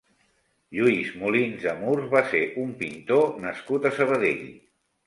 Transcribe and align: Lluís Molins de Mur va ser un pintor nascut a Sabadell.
Lluís 0.77 1.11
Molins 1.25 1.61
de 1.67 1.75
Mur 1.83 1.99
va 2.17 2.25
ser 2.33 2.43
un 2.65 2.75
pintor 2.83 3.31
nascut 3.47 3.89
a 3.93 3.97
Sabadell. 4.01 4.47